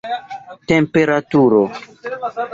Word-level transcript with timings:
temperaturo 0.69 1.61